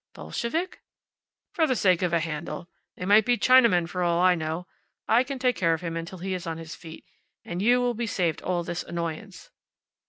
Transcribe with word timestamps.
"Bolshevik?" 0.15 0.81
"For 1.53 1.67
the 1.67 1.75
sake 1.75 2.01
of 2.01 2.11
a 2.11 2.19
handle. 2.21 2.67
They 2.97 3.05
might 3.05 3.23
be 3.23 3.37
Chinamen, 3.37 3.87
for 3.87 4.01
all 4.01 4.19
I 4.19 4.33
know. 4.33 4.65
I 5.07 5.23
can 5.23 5.37
take 5.37 5.55
care 5.55 5.75
of 5.75 5.81
him 5.81 5.95
until 5.95 6.17
he 6.17 6.33
is 6.33 6.47
on 6.47 6.57
his 6.57 6.73
feet. 6.73 7.05
And 7.45 7.61
you 7.61 7.79
will 7.79 7.93
be 7.93 8.07
saved 8.07 8.41
all 8.41 8.63
this 8.63 8.81
annoyance. 8.81 9.51